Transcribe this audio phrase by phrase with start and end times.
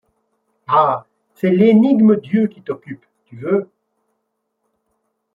[0.67, 1.05] Ah!
[1.35, 3.05] c’est l’énigme Dieu qui t’occupe!
[3.25, 3.69] Tu veux